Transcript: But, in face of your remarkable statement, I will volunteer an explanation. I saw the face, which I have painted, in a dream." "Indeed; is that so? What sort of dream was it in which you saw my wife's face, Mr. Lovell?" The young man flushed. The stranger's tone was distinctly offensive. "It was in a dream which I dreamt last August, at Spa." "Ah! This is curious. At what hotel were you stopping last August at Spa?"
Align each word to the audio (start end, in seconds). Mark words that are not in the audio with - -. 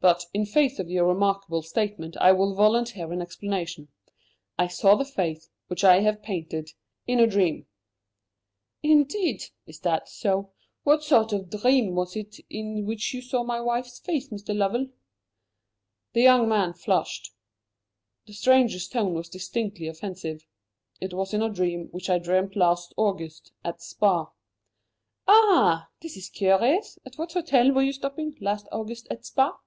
But, 0.00 0.26
in 0.32 0.46
face 0.46 0.78
of 0.78 0.88
your 0.88 1.08
remarkable 1.08 1.60
statement, 1.62 2.16
I 2.18 2.30
will 2.30 2.54
volunteer 2.54 3.12
an 3.12 3.20
explanation. 3.20 3.88
I 4.56 4.68
saw 4.68 4.94
the 4.94 5.04
face, 5.04 5.50
which 5.66 5.82
I 5.82 5.98
have 6.02 6.22
painted, 6.22 6.70
in 7.08 7.18
a 7.18 7.26
dream." 7.26 7.66
"Indeed; 8.80 9.46
is 9.66 9.80
that 9.80 10.08
so? 10.08 10.52
What 10.84 11.02
sort 11.02 11.32
of 11.32 11.50
dream 11.50 11.96
was 11.96 12.14
it 12.14 12.36
in 12.48 12.86
which 12.86 13.12
you 13.12 13.20
saw 13.20 13.42
my 13.42 13.60
wife's 13.60 13.98
face, 13.98 14.28
Mr. 14.28 14.56
Lovell?" 14.56 14.88
The 16.12 16.22
young 16.22 16.48
man 16.48 16.74
flushed. 16.74 17.32
The 18.26 18.34
stranger's 18.34 18.86
tone 18.86 19.14
was 19.14 19.28
distinctly 19.28 19.88
offensive. 19.88 20.46
"It 21.00 21.12
was 21.12 21.34
in 21.34 21.42
a 21.42 21.50
dream 21.50 21.88
which 21.90 22.08
I 22.08 22.20
dreamt 22.20 22.54
last 22.54 22.94
August, 22.96 23.50
at 23.64 23.82
Spa." 23.82 24.30
"Ah! 25.26 25.88
This 26.00 26.16
is 26.16 26.30
curious. 26.30 27.00
At 27.04 27.18
what 27.18 27.32
hotel 27.32 27.72
were 27.72 27.82
you 27.82 27.92
stopping 27.92 28.36
last 28.40 28.68
August 28.70 29.08
at 29.10 29.26
Spa?" 29.26 29.58